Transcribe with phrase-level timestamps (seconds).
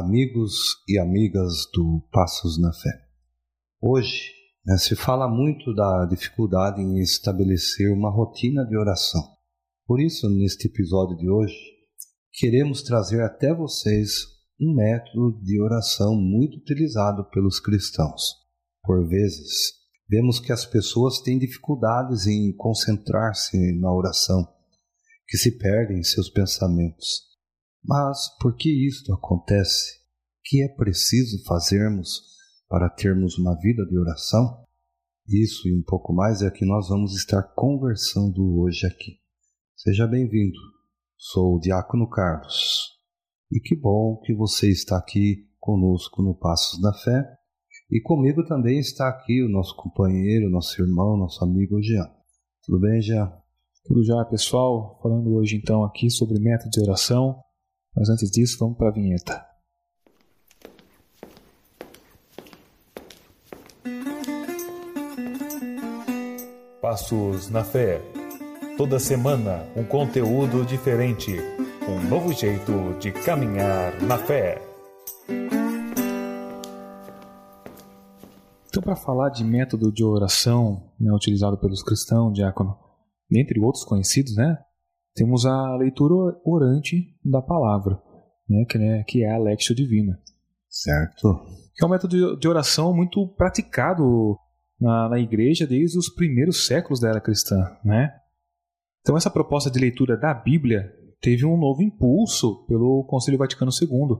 [0.00, 0.54] Amigos
[0.88, 2.90] e amigas do Passos na Fé.
[3.82, 4.32] Hoje
[4.64, 9.22] né, se fala muito da dificuldade em estabelecer uma rotina de oração.
[9.86, 11.54] Por isso, neste episódio de hoje,
[12.32, 14.24] queremos trazer até vocês
[14.58, 18.22] um método de oração muito utilizado pelos cristãos.
[18.82, 19.74] Por vezes,
[20.08, 24.48] vemos que as pessoas têm dificuldades em concentrar-se na oração,
[25.28, 27.29] que se perdem em seus pensamentos
[27.82, 30.00] mas por que isto acontece?
[30.44, 32.22] Que é preciso fazermos
[32.68, 34.64] para termos uma vida de oração?
[35.26, 39.18] Isso e um pouco mais é que nós vamos estar conversando hoje aqui.
[39.76, 40.58] Seja bem-vindo.
[41.16, 42.98] Sou o Diácono Carlos.
[43.50, 47.24] E que bom que você está aqui conosco no Passos da Fé.
[47.90, 52.08] E comigo também está aqui o nosso companheiro, nosso irmão, nosso amigo Jean.
[52.62, 53.32] Tudo bem, Jean?
[53.84, 54.98] Tudo já, pessoal.
[55.02, 57.42] Falando hoje então aqui sobre método de oração
[57.94, 59.44] mas antes disso, vamos para a vinheta.
[66.80, 68.00] Passos na Fé.
[68.76, 71.36] Toda semana um conteúdo diferente,
[71.86, 74.62] um novo jeito de caminhar na fé.
[78.66, 82.78] Então, para falar de método de oração né, utilizado pelos cristãos, diácono,
[83.28, 84.56] dentre outros conhecidos, né?
[85.14, 88.00] Temos a leitura orante da palavra,
[88.48, 90.18] né, que, né, que é a Lexio Divina.
[90.68, 91.40] Certo.
[91.74, 94.36] Que é um método de oração muito praticado
[94.80, 97.56] na, na igreja desde os primeiros séculos da era cristã.
[97.84, 98.12] Né?
[99.00, 104.16] Então, essa proposta de leitura da Bíblia teve um novo impulso pelo Concílio Vaticano II,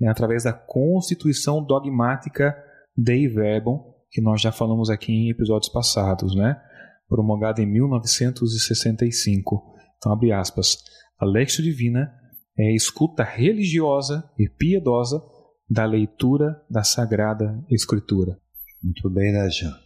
[0.00, 2.56] né, através da Constituição Dogmática
[2.96, 3.78] Dei Verbum,
[4.10, 6.60] que nós já falamos aqui em episódios passados, né,
[7.08, 9.70] promulgada em 1965.
[10.00, 10.78] Então, abre aspas.
[11.18, 12.10] A Lexio Divina
[12.58, 15.22] é a escuta religiosa e piedosa
[15.68, 18.40] da leitura da Sagrada Escritura.
[18.82, 19.76] Muito bem, né, Jean?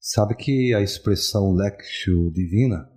[0.00, 2.90] Sabe que a expressão Lexio Divina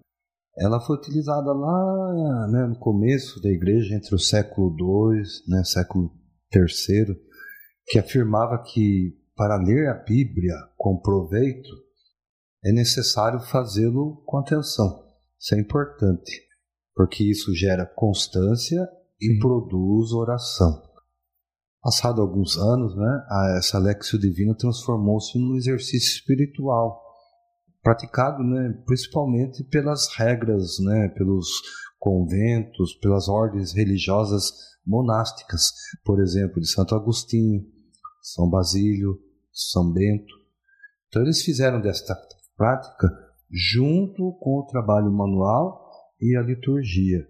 [0.57, 6.11] ela foi utilizada lá né, no começo da igreja, entre o século II né, século
[6.51, 7.15] III,
[7.85, 11.69] que afirmava que para ler a Bíblia com proveito
[12.63, 15.03] é necessário fazê-lo com atenção.
[15.37, 16.45] Isso é importante
[16.95, 18.87] porque isso gera constância
[19.19, 19.39] e Sim.
[19.39, 20.81] produz oração.
[21.81, 23.25] Passado alguns anos, né,
[23.57, 26.99] essa Lexio Divina transformou-se num exercício espiritual,
[27.83, 31.47] praticado né, principalmente pelas regras, né, pelos
[31.99, 34.51] conventos, pelas ordens religiosas
[34.85, 35.71] monásticas,
[36.03, 37.61] por exemplo, de Santo Agostinho,
[38.21, 39.19] São Basílio,
[39.51, 40.33] São Bento.
[41.07, 42.15] Então eles fizeram desta
[42.57, 43.07] prática
[43.51, 45.84] junto com o trabalho manual
[46.19, 47.27] e a liturgia.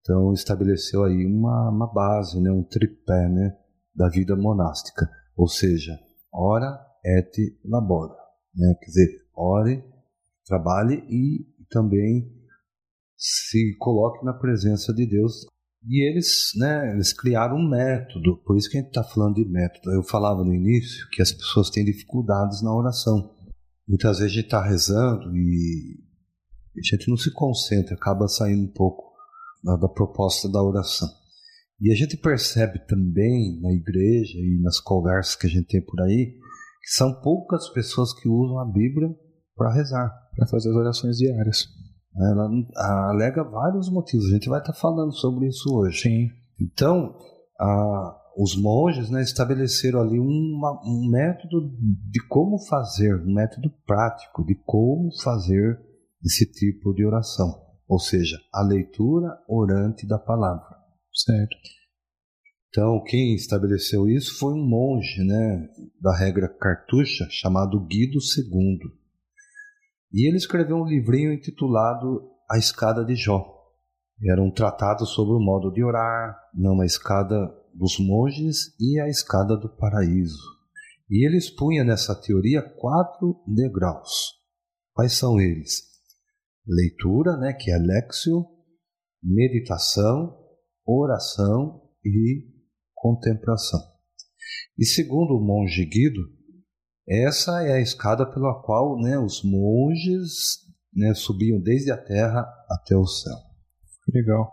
[0.00, 3.56] Então estabeleceu aí uma, uma base, né, um tripé né,
[3.94, 5.98] da vida monástica, ou seja,
[6.32, 8.14] ora et labora,
[8.54, 9.82] né, quer dizer, ore,
[10.44, 12.32] trabalhe e também
[13.16, 15.44] se coloque na presença de Deus.
[15.88, 19.44] E eles, né, eles criaram um método, por isso que a gente está falando de
[19.44, 19.92] método.
[19.92, 23.34] Eu falava no início que as pessoas têm dificuldades na oração.
[23.88, 26.05] Muitas vezes a gente está rezando e
[26.80, 29.12] a gente não se concentra, acaba saindo um pouco
[29.62, 31.08] da, da proposta da oração.
[31.80, 36.00] E a gente percebe também na igreja e nas conversas que a gente tem por
[36.02, 36.38] aí
[36.86, 39.08] que são poucas pessoas que usam a Bíblia
[39.56, 41.66] para rezar, para fazer as orações diárias.
[42.16, 42.48] Ela
[43.10, 46.02] alega vários motivos, a gente vai estar falando sobre isso hoje.
[46.02, 46.28] Sim.
[46.60, 47.18] Então,
[47.60, 51.72] a, os monges né, estabeleceram ali uma, um método
[52.08, 55.80] de como fazer, um método prático de como fazer
[56.26, 57.54] esse tipo de oração,
[57.88, 60.76] ou seja, a leitura orante da palavra.
[61.14, 61.56] Certo.
[62.68, 65.68] Então, quem estabeleceu isso foi um monge, né,
[66.00, 68.78] da regra cartucha, chamado Guido II.
[70.12, 73.54] E ele escreveu um livrinho intitulado A Escada de Jó.
[74.28, 79.08] Era um tratado sobre o modo de orar, não a escada dos monges e a
[79.08, 80.42] escada do paraíso.
[81.08, 84.34] E ele expunha nessa teoria quatro degraus.
[84.92, 85.95] Quais são eles?
[86.66, 88.44] Leitura, né, que é lexio,
[89.22, 90.36] meditação,
[90.84, 92.44] oração e
[92.94, 93.80] contemplação.
[94.78, 96.20] E segundo o monge Guido,
[97.08, 100.64] essa é a escada pela qual né, os monges
[100.94, 103.36] né, subiam desde a terra até o céu.
[104.12, 104.52] Legal.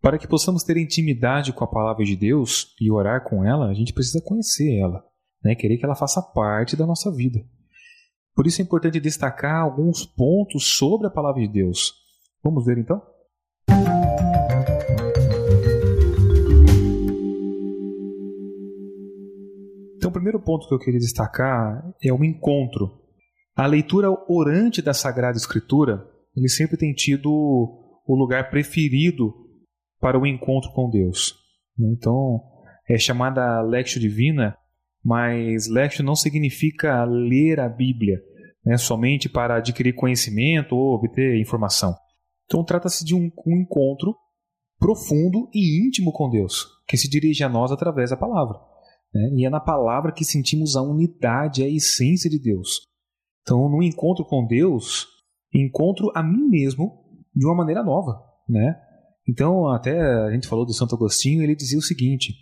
[0.00, 3.74] Para que possamos ter intimidade com a palavra de Deus e orar com ela, a
[3.74, 5.04] gente precisa conhecer ela,
[5.44, 5.54] né?
[5.54, 7.40] querer que ela faça parte da nossa vida.
[8.34, 11.94] Por isso é importante destacar alguns pontos sobre a palavra de Deus.
[12.42, 13.02] Vamos ver então?
[19.96, 22.98] Então, o primeiro ponto que eu queria destacar é o encontro.
[23.54, 26.02] A leitura orante da Sagrada Escritura,
[26.34, 29.34] ele sempre tem tido o lugar preferido
[30.00, 31.34] para o encontro com Deus.
[31.78, 32.40] Então,
[32.88, 34.56] é chamada Lectio Divina,
[35.04, 38.20] mas Lectio não significa ler a Bíblia,
[38.64, 41.94] né, somente para adquirir conhecimento ou obter informação.
[42.44, 44.14] Então, trata-se de um, um encontro
[44.78, 48.58] profundo e íntimo com Deus, que se dirige a nós através da palavra.
[49.14, 49.30] Né?
[49.36, 52.88] E é na palavra que sentimos a unidade, a essência de Deus.
[53.42, 55.06] Então, no encontro com Deus,
[55.54, 57.04] encontro a mim mesmo
[57.34, 58.20] de uma maneira nova.
[58.48, 58.74] Né?
[59.28, 62.34] Então, até a gente falou de Santo Agostinho, ele dizia o seguinte: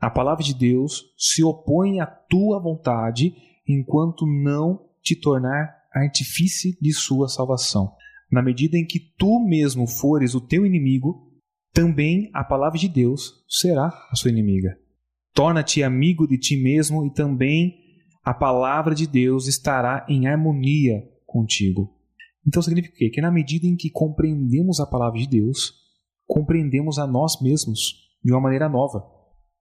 [0.00, 3.34] a palavra de Deus se opõe à tua vontade
[3.68, 7.92] enquanto não te tornar artifício de sua salvação.
[8.30, 11.28] Na medida em que tu mesmo fores o teu inimigo,
[11.72, 14.78] também a palavra de Deus será a sua inimiga.
[15.34, 17.76] Torna-te amigo de ti mesmo e também
[18.24, 21.94] a palavra de Deus estará em harmonia contigo.
[22.46, 25.74] Então significa que na medida em que compreendemos a palavra de Deus,
[26.26, 29.19] compreendemos a nós mesmos de uma maneira nova.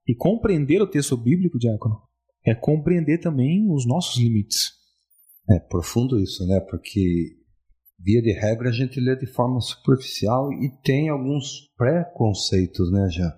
[0.10, 2.02] E compreender o texto bíblico, diácono,
[2.44, 4.72] é compreender também os nossos limites.
[5.48, 6.60] É profundo isso, né?
[6.62, 7.38] Porque
[8.00, 13.32] via de regra a gente lê de forma superficial e tem alguns preconceitos, né, já?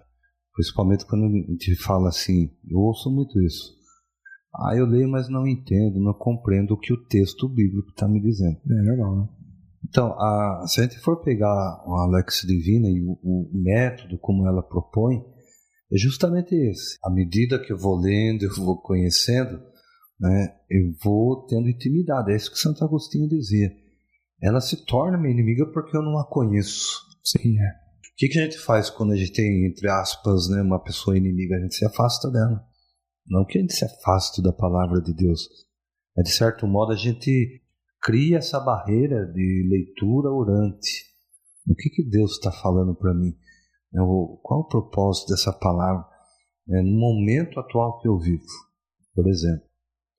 [0.53, 3.75] Principalmente quando a gente fala assim, eu ouço muito isso.
[4.56, 8.21] Ah, eu leio, mas não entendo, não compreendo o que o texto bíblico está me
[8.21, 8.57] dizendo.
[8.69, 9.27] É legal, né?
[9.89, 14.47] Então, a, se a gente for pegar a Alex Divina e o, o, método como
[14.47, 15.21] ela propõe,
[15.91, 16.97] é justamente esse.
[17.03, 19.61] À medida que eu vou lendo, eu vou conhecendo,
[20.19, 22.31] né, eu vou tendo intimidade.
[22.31, 23.69] É isso que Santo Agostinho dizia.
[24.41, 26.99] Ela se torna minha inimiga porque eu não a conheço.
[27.23, 27.69] Sim, é.
[27.69, 31.17] O que, que a gente faz quando a gente tem, entre aspas, né, uma pessoa
[31.17, 31.55] inimiga?
[31.55, 32.63] A gente se afasta dela.
[33.27, 35.47] Não que a gente se afaste da palavra de Deus.
[36.17, 37.61] É, de certo modo, a gente
[38.01, 41.05] cria essa barreira de leitura orante.
[41.67, 43.35] O que, que Deus está falando para mim?
[43.93, 43.97] É,
[44.41, 46.05] qual o propósito dessa palavra?
[46.69, 48.45] É, no momento atual que eu vivo,
[49.13, 49.63] por exemplo,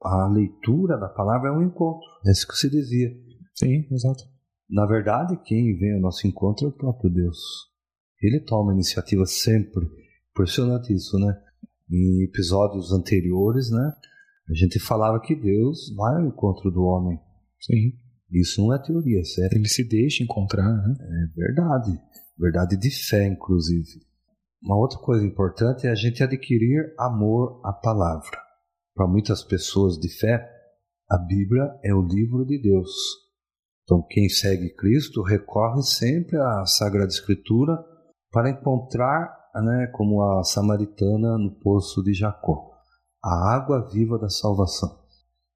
[0.02, 2.06] a leitura da palavra é um encontro.
[2.26, 3.10] É isso que se dizia.
[3.54, 4.24] Sim, exato.
[4.68, 7.38] Na verdade, quem vem ao nosso encontro é o próprio Deus.
[8.20, 9.86] Ele toma a iniciativa sempre.
[10.30, 11.38] Impressionante isso, né?
[11.90, 13.92] Em episódios anteriores, né?
[14.48, 17.18] A gente falava que Deus vai ao encontro do homem.
[17.60, 17.92] Sim.
[18.30, 19.54] Isso não é teoria, é certo?
[19.54, 20.94] Ele se deixa encontrar, né?
[21.00, 22.00] É verdade.
[22.38, 24.00] Verdade de fé, inclusive.
[24.62, 28.38] Uma outra coisa importante é a gente adquirir amor à palavra.
[28.94, 30.48] Para muitas pessoas de fé,
[31.10, 32.90] a Bíblia é o livro de Deus.
[33.82, 37.76] Então, quem segue Cristo recorre sempre à Sagrada Escritura
[38.30, 42.70] para encontrar, né, como a samaritana no poço de Jacó,
[43.22, 45.02] a água viva da salvação.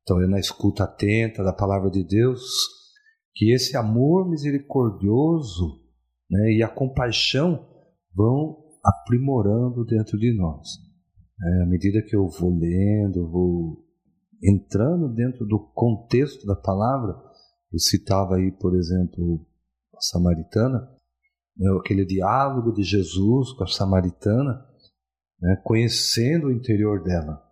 [0.03, 2.41] Então é na escuta atenta da palavra de Deus
[3.35, 5.86] que esse amor misericordioso
[6.31, 7.67] né, e a compaixão
[8.15, 10.69] vão aprimorando dentro de nós.
[11.43, 13.85] É, à medida que eu vou lendo, vou
[14.43, 17.15] entrando dentro do contexto da palavra,
[17.73, 19.47] eu citava aí, por exemplo,
[19.95, 20.79] a samaritana,
[21.57, 24.65] né, aquele diálogo de Jesus com a samaritana,
[25.41, 27.43] né, conhecendo o interior dela.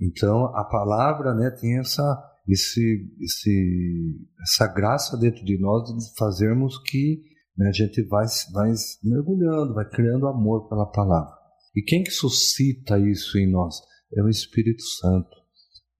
[0.00, 2.02] Então a palavra né, tem essa,
[2.48, 8.72] esse, esse, essa graça dentro de nós de fazermos que né, a gente vai, vai
[9.02, 11.32] mergulhando, vai criando amor pela palavra.
[11.74, 13.76] E quem que suscita isso em nós?
[14.14, 15.30] É o Espírito Santo.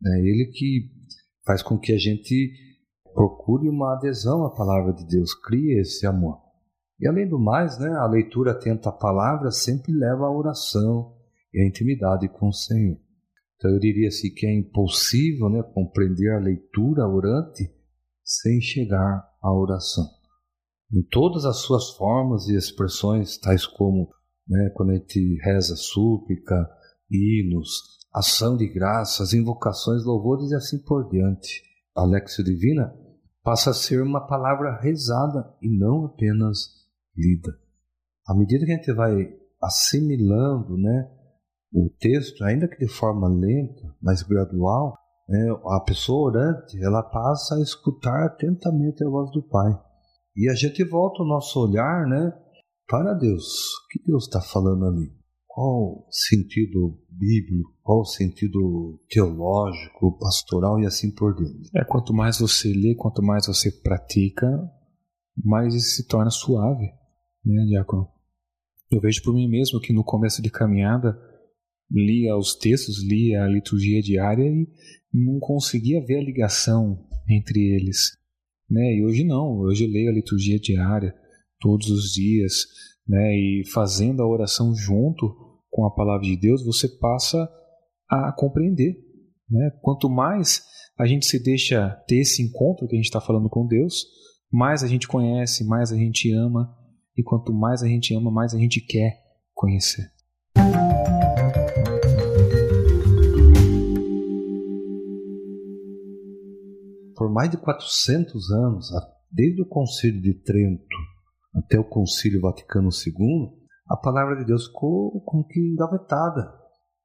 [0.04, 0.90] É ele que
[1.47, 2.52] faz com que a gente
[3.14, 6.40] procure uma adesão à palavra de Deus, crie esse amor.
[6.99, 11.16] E além do mais, né, a leitura atenta à palavra sempre leva à oração
[11.52, 12.99] e à intimidade com o Senhor.
[13.56, 17.71] Então eu diria assim que é impossível né, compreender a leitura orante
[18.25, 20.22] sem chegar à oração.
[20.92, 24.11] Em todas as suas formas e expressões, tais como
[24.46, 26.68] né, quando a gente reza súplica,
[27.11, 31.62] hinos, ação de graças, invocações, louvores e assim por diante.
[31.94, 32.94] A Lexio Divina
[33.42, 36.68] passa a ser uma palavra rezada e não apenas
[37.16, 37.52] lida.
[38.26, 41.11] À medida que a gente vai assimilando né,
[41.72, 44.94] o texto, ainda que de forma lenta, mas gradual,
[45.28, 49.72] né, a pessoa orante ela passa a escutar atentamente a voz do Pai.
[50.35, 52.33] E a gente volta o nosso olhar né,
[52.89, 53.45] para Deus.
[53.45, 55.12] O que Deus está falando ali?
[55.47, 61.69] Qual o sentido bíblico, qual o sentido teológico, pastoral e assim por diante?
[61.77, 64.47] É, quanto mais você lê, quanto mais você pratica,
[65.37, 66.87] mais isso se torna suave,
[67.45, 68.09] né, Diácono?
[68.91, 71.19] Eu vejo por mim mesmo que no começo de caminhada
[71.91, 74.67] lia os textos, lia a liturgia diária e
[75.12, 78.22] não conseguia ver a ligação entre eles.
[78.73, 78.97] Né?
[78.97, 81.14] E hoje não, hoje eu leio a liturgia diária
[81.61, 82.55] todos os dias,
[83.07, 83.37] né?
[83.37, 85.31] e fazendo a oração junto
[85.71, 87.47] com a palavra de Deus, você passa
[88.09, 88.97] a compreender.
[89.50, 89.71] Né?
[89.83, 90.62] Quanto mais
[90.99, 94.07] a gente se deixa ter esse encontro que a gente está falando com Deus,
[94.50, 96.75] mais a gente conhece, mais a gente ama,
[97.14, 99.21] e quanto mais a gente ama, mais a gente quer
[99.52, 100.11] conhecer.
[107.23, 108.88] Por mais de 400 anos,
[109.31, 110.85] desde o Concílio de Trento
[111.55, 113.49] até o Concílio Vaticano II,
[113.88, 116.52] a palavra de Deus ficou como que engavetada.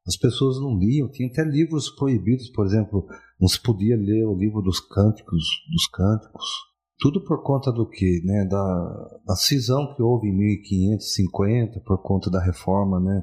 [0.07, 3.05] As pessoas não liam, tinha até livros proibidos, por exemplo,
[3.39, 6.45] não se podia ler o livro dos cânticos, dos cânticos.
[6.97, 12.31] Tudo por conta do que, né, da, da cisão que houve em 1550 por conta
[12.31, 13.21] da reforma, né,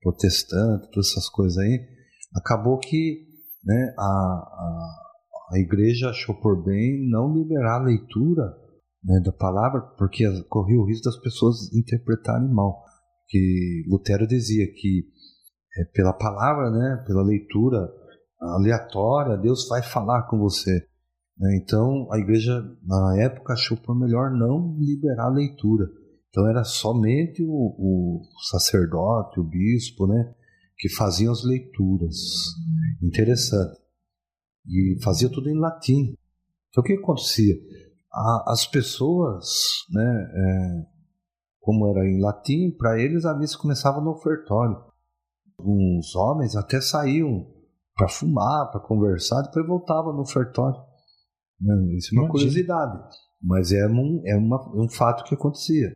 [0.00, 1.86] protestante, todas essas coisas aí.
[2.34, 3.28] Acabou que,
[3.64, 5.01] né, a, a,
[5.52, 8.56] a igreja achou por bem não liberar a leitura
[9.04, 12.82] né, da palavra, porque corria o risco das pessoas interpretarem mal.
[13.28, 15.04] Que Lutero dizia que
[15.76, 17.86] é, pela palavra, né, pela leitura
[18.40, 20.72] aleatória, Deus vai falar com você.
[21.38, 21.60] Né?
[21.62, 25.84] Então a igreja na época achou por melhor não liberar a leitura.
[26.30, 30.32] Então era somente o, o sacerdote, o bispo, né,
[30.78, 32.16] que faziam as leituras.
[33.02, 33.81] Interessante.
[34.66, 36.14] E fazia tudo em latim.
[36.70, 37.54] Então o que acontecia?
[38.12, 39.46] A, as pessoas,
[39.90, 40.86] né, é,
[41.60, 44.76] como era em latim, para eles a missa começava no ofertório.
[45.58, 47.46] Alguns homens até saíam
[47.94, 50.80] para fumar, para conversar, depois voltavam no ofertório.
[51.60, 51.96] Né?
[51.96, 52.30] Isso é uma Imagina.
[52.30, 52.98] curiosidade,
[53.40, 55.92] mas é um, é, uma, é um fato que acontecia.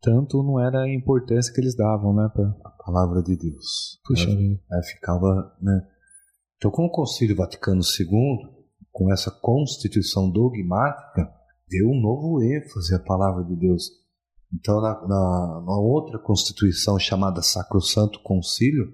[0.00, 2.28] Tanto não era a importância que eles davam, né?
[2.32, 2.44] Pra...
[2.64, 3.98] A palavra de Deus.
[4.06, 5.80] Puxa aí, aí ficava, né?
[6.58, 8.58] Então, com o Concílio Vaticano II,
[8.90, 11.32] com essa constituição dogmática,
[11.68, 13.90] deu um novo ênfase à palavra de Deus.
[14.52, 18.92] Então, na, na, na outra constituição chamada Sacro Santo Concílio,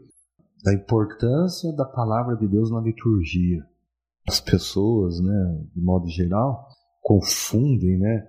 [0.62, 3.64] da importância da palavra de Deus na liturgia.
[4.28, 6.68] As pessoas, né, de modo geral,
[7.02, 8.28] confundem, né,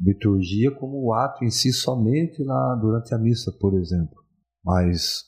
[0.00, 4.16] liturgia como o ato em si somente lá durante a missa, por exemplo.
[4.64, 5.24] Mas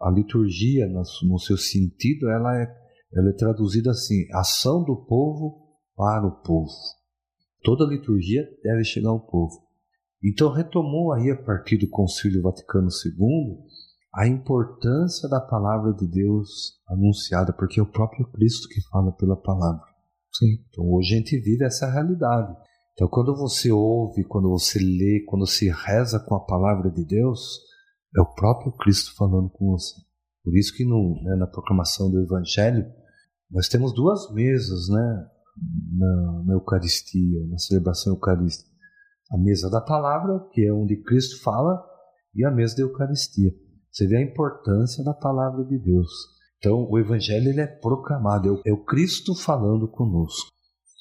[0.00, 6.26] a liturgia, no seu sentido, ela é ela é traduzida assim: ação do povo para
[6.26, 6.70] o povo.
[7.62, 9.66] Toda liturgia deve chegar ao povo.
[10.22, 13.58] Então retomou aí a partir do Concílio Vaticano II
[14.14, 19.36] a importância da palavra de Deus anunciada, porque é o próprio Cristo que fala pela
[19.36, 19.84] palavra.
[20.32, 20.64] Sim.
[20.68, 22.54] Então hoje a gente vive essa realidade.
[22.94, 27.60] Então quando você ouve, quando você lê, quando se reza com a palavra de Deus,
[28.16, 30.05] é o próprio Cristo falando com você.
[30.46, 32.86] Por isso que no, né, na proclamação do Evangelho
[33.50, 35.26] nós temos duas mesas, né,
[35.92, 38.70] na, na Eucaristia, na celebração eucarística.
[39.32, 41.84] A mesa da palavra, que é onde Cristo fala,
[42.32, 43.52] e a mesa da Eucaristia.
[43.90, 46.08] Você vê a importância da palavra de Deus.
[46.58, 50.48] Então, o Evangelho ele é proclamado, é o, é Cristo falando conosco.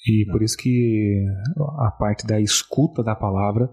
[0.07, 1.23] E por isso que
[1.77, 3.69] a parte da escuta da palavra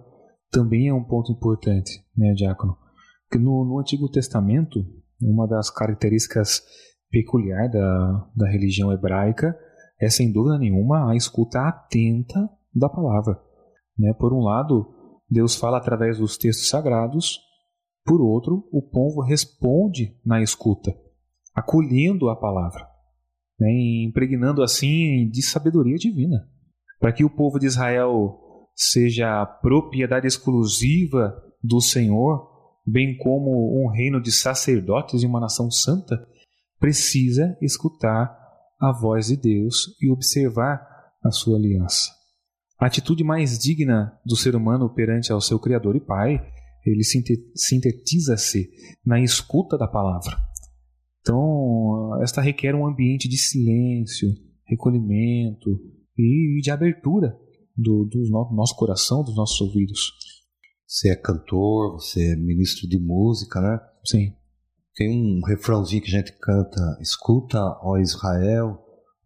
[0.51, 2.77] também é um ponto importante, né, Diácono?
[3.27, 4.85] Porque no, no Antigo Testamento,
[5.23, 6.63] uma das características
[7.11, 9.57] peculiar da, da religião hebraica
[10.03, 13.41] é, sem dúvida nenhuma, a escuta atenta da palavra.
[13.97, 14.13] Né?
[14.19, 14.93] Por um lado,
[15.31, 17.39] Deus fala através dos textos sagrados,
[18.05, 20.93] por outro, o povo responde na escuta,
[21.55, 22.85] acolhendo a palavra,
[23.61, 23.71] né?
[24.09, 26.49] impregnando assim de sabedoria divina,
[26.99, 28.41] para que o povo de Israel
[28.75, 32.52] seja propriedade exclusiva do Senhor,
[32.87, 36.27] bem como um reino de sacerdotes e uma nação santa,
[36.79, 38.37] precisa escutar
[38.81, 40.85] a voz de Deus e observar
[41.25, 42.11] a sua aliança.
[42.81, 46.45] A atitude mais digna do ser humano perante ao seu Criador e Pai,
[46.85, 47.03] ele
[47.55, 48.69] sintetiza-se
[49.07, 50.37] na escuta da palavra.
[51.21, 54.29] Então, esta requer um ambiente de silêncio,
[54.67, 55.81] recolhimento
[56.19, 57.39] e de abertura
[57.77, 60.13] do, do nosso coração, dos nossos ouvidos.
[60.93, 63.81] Você é cantor, você é ministro de música, né?
[64.05, 64.35] Sim.
[64.95, 68.79] Tem um refrãozinho que a gente canta: Escuta, ó Israel,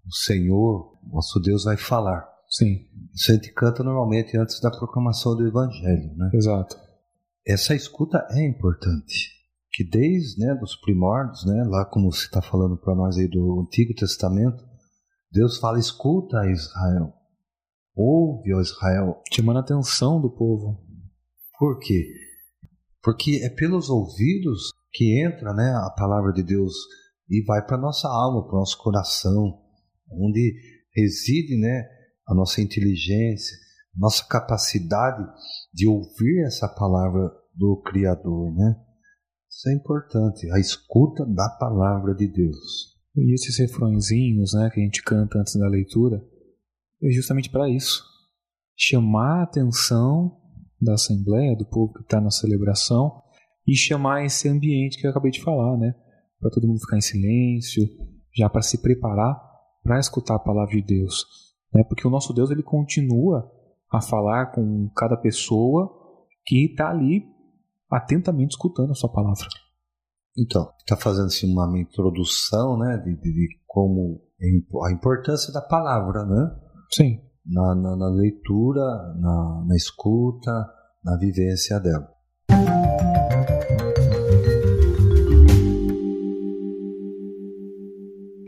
[0.06, 2.24] o Senhor, nosso Deus, vai falar.
[2.48, 2.86] Sim.
[3.12, 6.30] Isso a gente canta normalmente antes da proclamação do Evangelho, né?
[6.32, 6.76] Exato.
[7.44, 9.34] Essa escuta é importante.
[9.72, 13.66] Que desde né, dos primórdios, né, lá como se está falando para nós aí do
[13.66, 14.64] Antigo Testamento,
[15.32, 17.12] Deus fala: escuta, Israel.
[17.96, 19.20] Ouve, ó Israel.
[19.32, 20.85] Chamando a atenção do povo.
[21.58, 22.06] Por quê?
[23.02, 26.72] Porque é pelos ouvidos que entra, né, a palavra de Deus
[27.28, 29.60] e vai para nossa alma, para nosso coração,
[30.10, 30.54] onde
[30.94, 31.88] reside, né,
[32.26, 33.56] a nossa inteligência,
[33.96, 35.24] nossa capacidade
[35.72, 38.76] de ouvir essa palavra do Criador, né?
[39.48, 42.96] Isso é importante, a escuta da palavra de Deus.
[43.16, 46.22] E esses refrõezinhos, né, que a gente canta antes da leitura,
[47.02, 48.04] é justamente para isso.
[48.76, 50.38] Chamar a atenção
[50.86, 53.22] da Assembleia, do povo que está na celebração,
[53.66, 55.94] e chamar esse ambiente que eu acabei de falar, né?
[56.40, 57.82] Para todo mundo ficar em silêncio,
[58.34, 59.46] já para se preparar
[59.86, 61.24] para escutar a palavra de Deus.
[61.72, 61.84] Né?
[61.84, 63.50] Porque o nosso Deus ele continua
[63.90, 65.88] a falar com cada pessoa
[66.44, 67.24] que está ali
[67.90, 69.46] atentamente escutando a sua palavra.
[70.36, 74.20] Então, está fazendo assim, uma introdução né, de, de, de, como
[74.84, 76.60] a importância da palavra, né?
[76.90, 77.20] Sim.
[77.46, 78.82] Na, na, na leitura,
[79.18, 80.50] na, na escuta,
[81.06, 82.08] na vivência dela.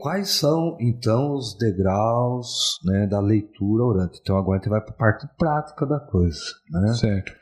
[0.01, 4.19] Quais são então os degraus né, da leitura orante?
[4.21, 6.41] Então agora a gente vai para a parte prática da coisa.
[6.71, 6.95] Né?
[6.95, 7.33] Certo.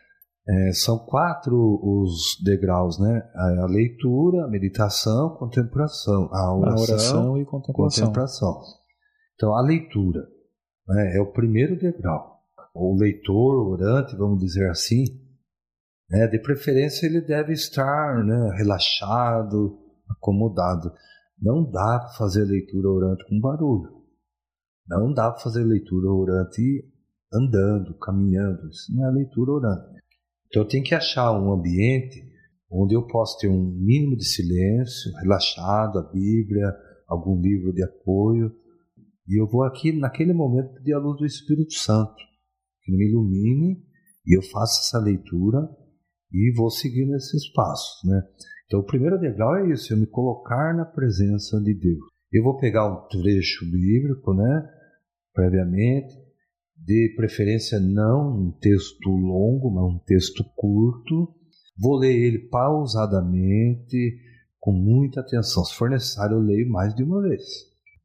[0.48, 3.22] É, são quatro os degraus, né?
[3.34, 8.04] A leitura, a meditação, a contemplação, a oração, oração e contemplação.
[8.04, 8.60] contemplação.
[9.34, 10.20] Então a leitura
[10.86, 12.35] né, é o primeiro degrau.
[12.78, 15.04] O leitor, orante, vamos dizer assim,
[16.10, 19.78] né, de preferência ele deve estar né, relaxado,
[20.10, 20.92] acomodado.
[21.40, 23.90] Não dá para fazer leitura orante com barulho.
[24.86, 26.62] Não dá para fazer leitura orante
[27.32, 28.68] andando, caminhando.
[28.68, 30.02] Isso não é leitura orante.
[30.46, 32.22] Então eu tenho que achar um ambiente
[32.70, 36.74] onde eu possa ter um mínimo de silêncio, relaxado, a Bíblia,
[37.08, 38.52] algum livro de apoio.
[39.26, 42.25] E eu vou aqui, naquele momento, pedir a luz do Espírito Santo,
[42.86, 43.82] que me ilumine
[44.24, 45.58] e eu faço essa leitura
[46.32, 48.22] e vou seguindo esses passos, né?
[48.66, 51.98] Então, o primeiro degrau é isso, eu me colocar na presença de Deus.
[52.32, 54.68] Eu vou pegar um trecho bíblico, né,
[55.32, 56.14] previamente,
[56.76, 61.34] de preferência não um texto longo, mas um texto curto.
[61.78, 64.18] Vou ler ele pausadamente,
[64.58, 65.64] com muita atenção.
[65.64, 67.42] Se for necessário, eu leio mais de uma vez.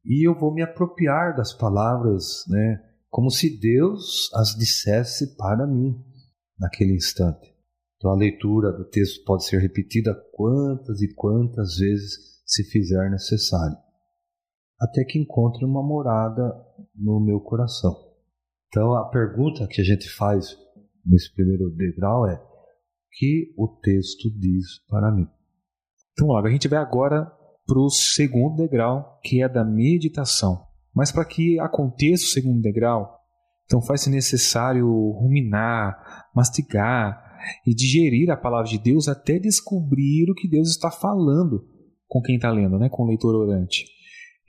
[0.04, 2.80] E eu vou me apropriar das palavras, né,
[3.12, 6.02] como se Deus as dissesse para mim
[6.58, 7.54] naquele instante.
[7.98, 13.76] Então a leitura do texto pode ser repetida quantas e quantas vezes se fizer necessário,
[14.80, 16.54] até que encontre uma morada
[16.96, 17.94] no meu coração.
[18.68, 20.56] Então a pergunta que a gente faz
[21.04, 22.48] nesse primeiro degrau é: o
[23.12, 25.28] que o texto diz para mim?
[26.12, 27.26] Então, logo, a gente vai agora
[27.66, 30.71] para o segundo degrau, que é da meditação.
[30.94, 33.18] Mas para que aconteça o segundo degrau,
[33.64, 37.32] então faz-se necessário ruminar, mastigar,
[37.66, 41.66] e digerir a palavra de Deus até descobrir o que Deus está falando
[42.06, 42.88] com quem está lendo, né?
[42.90, 43.86] com o leitor orante.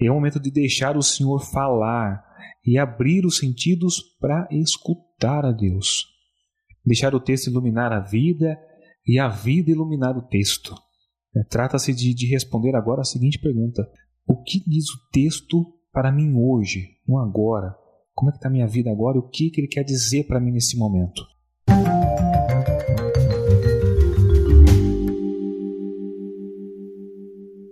[0.02, 2.24] É o momento de deixar o Senhor falar
[2.66, 6.06] e abrir os sentidos para escutar a Deus.
[6.86, 8.58] Deixar o texto iluminar a vida
[9.08, 10.76] e a vida iluminar o texto.
[11.36, 13.88] É, Trata-se de, de responder agora a seguinte pergunta:
[14.28, 17.78] O que diz o texto para mim hoje, no agora?
[18.16, 19.20] Como é que está a minha vida agora?
[19.20, 21.22] O que, que ele quer dizer para mim nesse momento?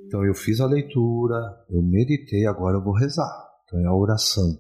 [0.05, 1.35] Então eu fiz a leitura,
[1.67, 3.31] eu meditei, agora eu vou rezar.
[3.65, 4.59] Então é a oração.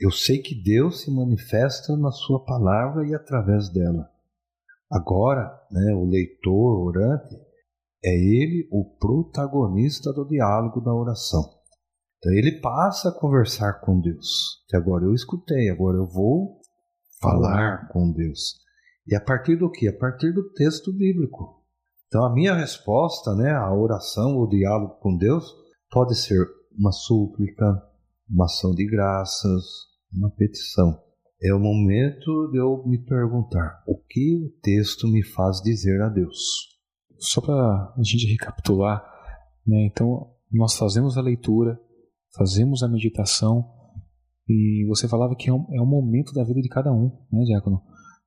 [0.00, 4.10] Eu sei que Deus se manifesta na Sua palavra e através dela.
[4.90, 7.36] Agora, né, o leitor, orante,
[8.04, 11.56] é ele o protagonista do diálogo da oração.
[12.18, 14.64] Então ele passa a conversar com Deus.
[14.68, 16.60] Que agora eu escutei, agora eu vou
[17.20, 18.54] falar com Deus.
[19.06, 19.88] E a partir do que?
[19.88, 21.62] A partir do texto bíblico.
[22.08, 25.54] Então a minha resposta, né, a oração, o diálogo com Deus,
[25.90, 27.64] pode ser uma súplica,
[28.28, 29.64] uma ação de graças,
[30.12, 31.00] uma petição.
[31.42, 36.08] É o momento de eu me perguntar o que o texto me faz dizer a
[36.08, 36.38] Deus.
[37.18, 39.04] Só para a gente recapitular,
[39.66, 41.78] né, então nós fazemos a leitura,
[42.36, 43.64] fazemos a meditação
[44.48, 47.42] e você falava que é um, é um momento da vida de cada um, né,
[47.44, 47.82] Diácono?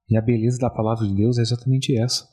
[0.09, 2.27] E a beleza da palavra de Deus é exatamente essa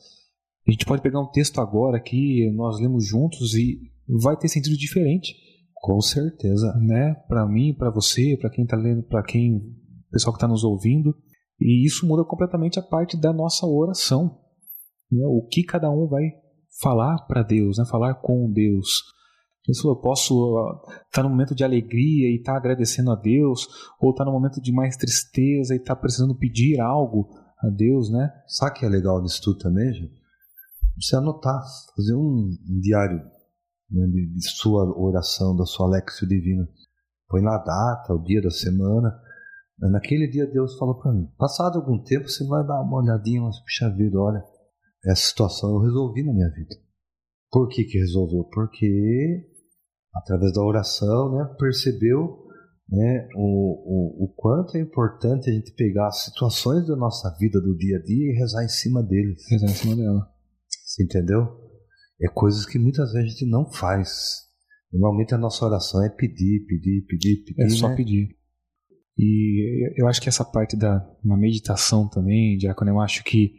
[0.66, 3.78] a gente pode pegar um texto agora que nós lemos juntos e
[4.20, 5.32] vai ter sentido diferente.
[5.74, 6.74] Com certeza.
[6.80, 7.14] Né?
[7.28, 9.60] Para mim, para você, para quem está lendo, para quem,
[10.10, 11.14] pessoal que está nos ouvindo.
[11.60, 14.40] E isso muda completamente a parte da nossa oração.
[15.10, 15.24] Né?
[15.24, 16.24] O que cada um vai
[16.80, 17.84] falar para Deus, né?
[17.88, 18.88] falar com Deus.
[19.68, 23.66] Eu posso estar tá no momento de alegria e estar tá agradecendo a Deus,
[24.00, 28.10] ou estar tá no momento de mais tristeza e estar precisando pedir algo a Deus,
[28.10, 28.30] né?
[28.46, 30.14] Sabe que é legal disso tudo também, gente?
[31.00, 31.62] Você anotar,
[31.94, 32.50] fazer um,
[32.80, 33.18] diário
[33.90, 36.66] né, de, sua oração, da sua Lexio Divina.
[37.28, 39.14] Põe lá a data, o dia da semana.
[39.78, 41.26] Naquele dia Deus falou para mim.
[41.36, 44.42] Passado algum tempo você vai dar uma olhadinha, mas puxa vida, olha,
[45.04, 46.76] essa situação eu resolvi na minha vida.
[47.50, 48.44] Por que que resolveu?
[48.44, 49.46] Porque
[50.16, 52.46] através da oração, né, percebeu
[52.88, 57.60] né, o, o, o quanto é importante a gente pegar as situações da nossa vida
[57.60, 59.42] do dia a dia e rezar em cima deles.
[59.50, 60.28] Rezar em cima dela.
[60.68, 61.46] Você entendeu?
[62.22, 64.46] É coisas que muitas vezes a gente não faz.
[64.92, 67.62] Normalmente a nossa oração é pedir, pedir, pedir, pedir.
[67.62, 67.96] É só né?
[67.96, 68.36] pedir.
[69.18, 73.52] E eu acho que essa parte da uma meditação também, Diácono, eu acho que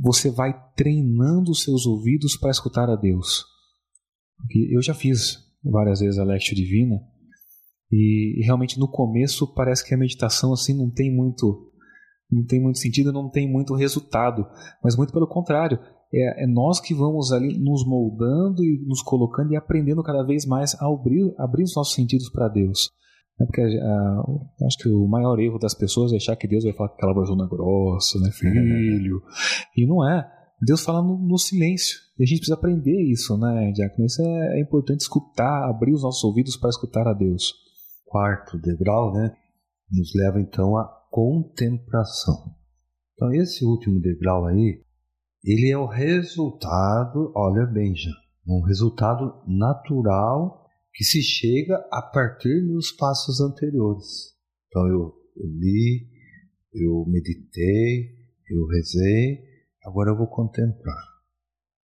[0.00, 3.44] você vai treinando os seus ouvidos para escutar a Deus.
[4.36, 7.00] Porque eu já fiz várias vezes a Lectio Divina
[7.90, 11.70] e, e, realmente no começo parece que a meditação assim não tem muito
[12.30, 14.46] não tem muito sentido, não tem muito resultado,
[14.82, 15.78] mas muito pelo contrário,
[16.12, 20.46] é, é nós que vamos ali nos moldando e nos colocando e aprendendo cada vez
[20.46, 22.90] mais a abrir, abrir os nossos sentidos para Deus.
[23.40, 26.72] É porque uh, acho que o maior erro das pessoas é achar que Deus vai
[26.72, 29.22] falar com aquela vozona grossa, né, filho?
[29.76, 30.26] e não é.
[30.64, 31.98] Deus fala no, no, silêncio.
[32.18, 34.06] E a gente precisa aprender isso, né, Diácono?
[34.06, 37.52] Isso é, é importante escutar, abrir os nossos ouvidos para escutar a Deus.
[38.06, 39.34] Quarto degrau, né?
[39.90, 42.54] Nos leva então à contemplação.
[43.14, 44.82] Então, esse último degrau aí,
[45.44, 48.12] ele é o resultado, olha bem já,
[48.46, 50.62] um resultado natural
[50.94, 54.36] que se chega a partir dos passos anteriores.
[54.68, 56.06] Então eu, eu li,
[56.72, 58.14] eu meditei,
[58.50, 59.51] eu rezei,
[59.84, 61.12] agora eu vou contemplar.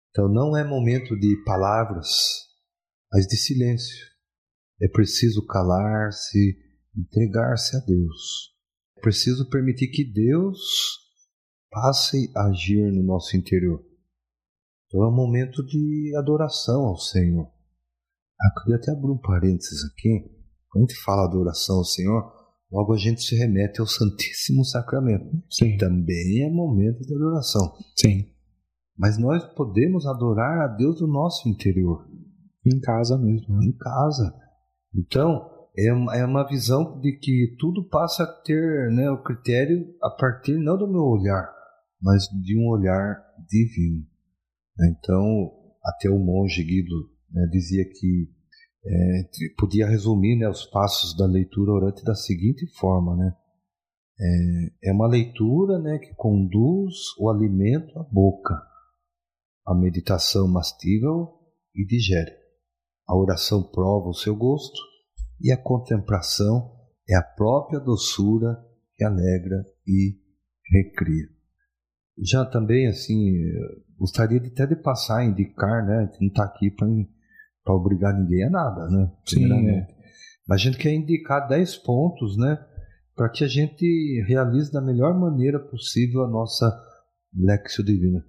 [0.09, 2.09] Então não é momento de palavras,
[3.11, 4.11] mas de silêncio.
[4.81, 6.57] É preciso calar-se,
[6.97, 8.53] entregar-se a Deus.
[8.97, 10.59] É preciso permitir que Deus
[11.69, 13.81] passe a agir no nosso interior.
[14.87, 17.45] Então é um momento de adoração ao Senhor.
[17.45, 20.29] Eu queria até abrir um parênteses aqui.
[20.67, 22.40] Quando a gente fala da oração ao Senhor,
[22.71, 25.29] logo a gente se remete ao Santíssimo Sacramento.
[25.49, 25.77] Sim.
[25.77, 27.73] Também é momento de adoração.
[27.95, 28.27] Sim.
[28.97, 32.07] Mas nós podemos adorar a Deus no nosso interior.
[32.65, 33.57] Em casa mesmo.
[33.57, 33.65] Né?
[33.67, 34.33] Em casa.
[34.95, 39.85] Então, é uma, é uma visão de que tudo passa a ter né, o critério
[40.01, 41.49] a partir não do meu olhar,
[42.01, 44.05] mas de um olhar divino.
[44.89, 45.51] Então,
[45.83, 48.29] até o monge Guido né, dizia que
[48.83, 53.35] é, podia resumir né, os passos da leitura orante da seguinte forma, né?
[54.19, 58.53] É, é uma leitura né, que conduz o alimento à boca,
[59.65, 61.07] a meditação mastiga
[61.75, 62.31] e digere,
[63.07, 64.79] a oração prova o seu gosto
[65.39, 66.71] e a contemplação
[67.09, 68.57] é a própria doçura
[68.95, 70.19] que alegra e
[70.71, 71.27] recria.
[72.23, 73.33] Já também, assim,
[73.97, 76.87] gostaria até de passar a indicar, né, não está aqui para
[77.63, 79.11] para obrigar ninguém a nada, né?
[79.25, 79.87] Sim, é.
[80.49, 82.57] A gente quer indicar 10 pontos, né?
[83.15, 86.71] Para que a gente realize da melhor maneira possível a nossa
[87.33, 88.25] Lexio Divina.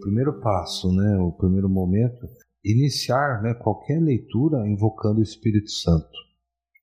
[0.00, 1.18] Primeiro passo, né?
[1.18, 2.26] O primeiro momento,
[2.64, 6.18] iniciar né, qualquer leitura invocando o Espírito Santo.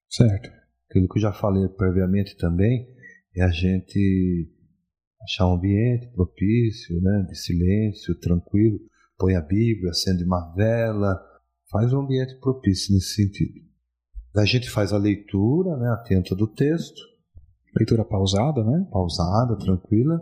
[0.09, 0.49] Certo.
[0.89, 2.87] Aquilo que eu já falei previamente também
[3.35, 4.49] é a gente
[5.23, 8.79] achar um ambiente propício, né, de silêncio, tranquilo,
[9.17, 11.19] põe a Bíblia, acende uma vela,
[11.69, 13.71] faz um ambiente propício nesse sentido.
[14.35, 17.01] A gente faz a leitura, né, atenta do texto.
[17.75, 18.87] Leitura pausada, né?
[18.91, 20.19] Pausada, tranquila.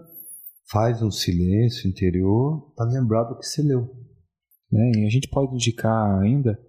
[0.71, 3.89] Faz um silêncio interior para lembrar do que você leu.
[4.71, 6.59] É, e a gente pode indicar ainda,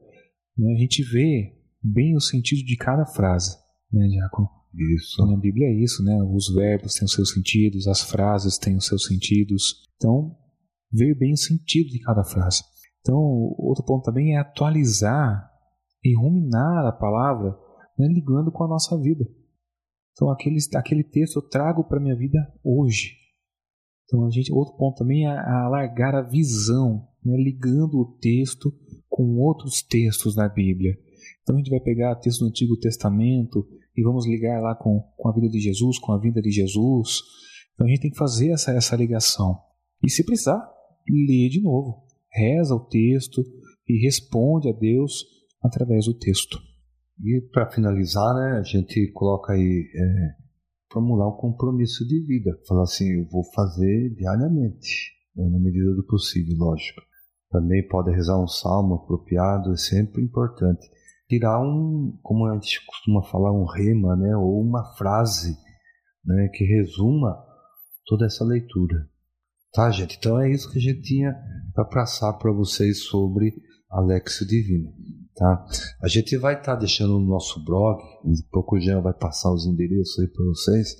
[0.57, 3.57] né, a gente vê bem o sentido de cada frase,
[3.93, 4.49] né, Diácono?
[4.75, 5.27] Isso.
[5.27, 6.17] Na Bíblia é isso, né?
[6.23, 9.89] Os verbos têm os seus sentidos, as frases têm os seus sentidos.
[9.97, 10.37] Então,
[10.93, 12.63] ver bem o sentido de cada frase.
[13.01, 13.17] Então,
[13.59, 15.51] outro ponto também é atualizar
[16.05, 17.57] e ruminar a palavra,
[17.99, 19.25] né, ligando com a nossa vida.
[20.13, 23.17] Então, aquele, aquele texto eu trago para a minha vida hoje.
[24.05, 28.73] Então, a gente, outro ponto também é alargar a visão, né, ligando o texto
[29.09, 30.97] com outros textos da Bíblia.
[31.43, 35.29] Então, a gente vai pegar texto do Antigo Testamento e vamos ligar lá com, com
[35.29, 37.21] a vida de Jesus, com a vida de Jesus.
[37.75, 39.59] Então a gente tem que fazer essa, essa ligação.
[40.03, 40.61] E se precisar,
[41.09, 42.07] lê de novo.
[42.33, 43.43] Reza o texto
[43.89, 45.25] e responde a Deus
[45.63, 46.59] através do texto.
[47.23, 50.41] E para finalizar, né, a gente coloca aí, é,
[50.93, 52.59] formular um compromisso de vida.
[52.67, 57.03] Falar assim, eu vou fazer diariamente, né, na medida do possível, lógico.
[57.51, 60.89] Também pode rezar um salmo apropriado, é sempre importante
[61.31, 65.57] tirar um, como a gente costuma falar, um rema, né, ou uma frase
[66.25, 67.39] né, que resuma
[68.05, 69.09] toda essa leitura.
[69.73, 70.17] Tá, gente?
[70.19, 71.33] Então é isso que a gente tinha
[71.73, 73.55] para passar para vocês sobre
[73.89, 74.93] Alexio Divino.
[75.37, 75.65] Tá?
[76.03, 79.67] A gente vai estar tá deixando no nosso blog, um pouco Jean vai passar os
[79.67, 80.97] endereços aí para vocês,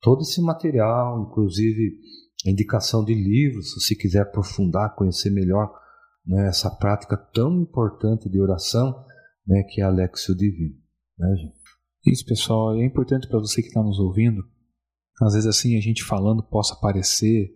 [0.00, 1.98] todo esse material, inclusive
[2.46, 5.70] indicação de livros, se quiser aprofundar, conhecer melhor
[6.26, 9.04] né, essa prática tão importante de oração,
[9.46, 10.76] né, que é Alexio Divino.
[11.18, 11.56] Né, gente?
[12.06, 14.42] Isso, pessoal, é importante para você que está nos ouvindo.
[15.20, 17.50] Às vezes, assim, a gente falando possa parecer,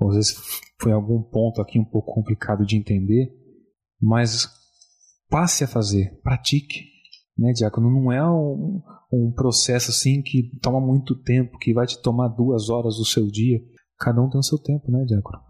[0.00, 0.36] às vezes
[0.80, 3.30] foi algum ponto aqui um pouco complicado de entender,
[4.00, 4.48] mas
[5.28, 6.88] passe a fazer, pratique.
[7.36, 7.90] Né, Diácono?
[7.90, 12.68] Não é um, um processo assim que toma muito tempo, que vai te tomar duas
[12.68, 13.58] horas do seu dia.
[13.98, 15.42] Cada um tem o seu tempo, né, Diácono?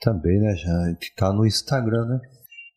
[0.00, 2.20] Também, né, já está no Instagram, né?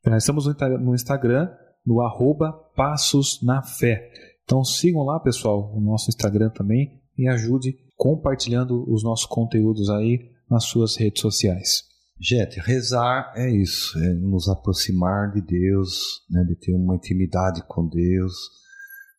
[0.08, 1.48] Nós estamos no Instagram,
[1.86, 4.35] no arroba Passos na Fé.
[4.46, 10.32] Então sigam lá, pessoal, o nosso Instagram também e ajude compartilhando os nossos conteúdos aí
[10.50, 11.84] nas suas redes sociais.
[12.20, 17.88] Gente, rezar é isso, é nos aproximar de Deus, né, de ter uma intimidade com
[17.88, 18.34] Deus.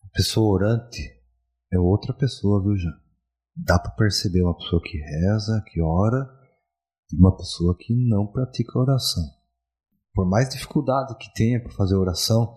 [0.05, 1.03] A pessoa orante
[1.73, 2.95] é outra pessoa, viu, Jean?
[3.55, 6.27] Dá para perceber uma pessoa que reza, que ora,
[7.13, 9.25] e uma pessoa que não pratica oração.
[10.15, 12.57] Por mais dificuldade que tenha para fazer oração,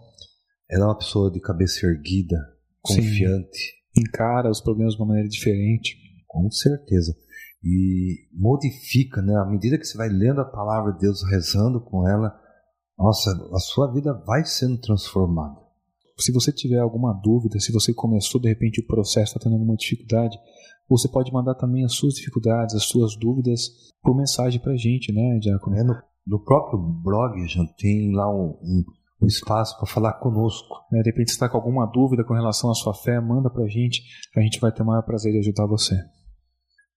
[0.69, 2.37] ela é uma pessoa de cabeça erguida,
[2.81, 3.57] confiante.
[3.57, 5.97] Sim, encara os problemas de uma maneira diferente.
[6.27, 7.15] Com certeza.
[7.63, 9.35] E modifica, né?
[9.35, 12.39] À medida que você vai lendo a palavra de Deus, rezando com ela,
[12.97, 15.59] nossa, a sua vida vai sendo transformada.
[16.17, 19.75] Se você tiver alguma dúvida, se você começou de repente o processo, está tendo alguma
[19.75, 20.37] dificuldade,
[20.89, 23.69] você pode mandar também as suas dificuldades, as suas dúvidas
[24.01, 25.77] por mensagem para a gente, né, Diácono?
[25.77, 25.95] É, no,
[26.27, 28.83] no próprio blog já tem lá um, um
[29.21, 30.75] um espaço para falar conosco.
[30.93, 33.63] É, de repente, você está com alguma dúvida com relação à sua fé, manda para
[33.63, 34.01] a gente,
[34.35, 35.95] a gente vai ter o maior prazer de ajudar você.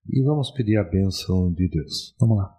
[0.09, 2.15] E vamos pedir a bênção de Deus.
[2.19, 2.57] Vamos lá.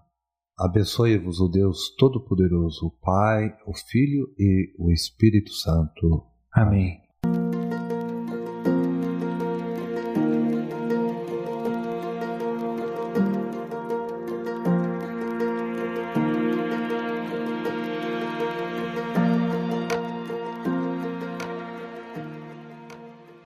[0.58, 6.28] Abençoe-vos o Deus Todo-Poderoso, o Pai, o Filho e o Espírito Santo.
[6.54, 7.03] Amém.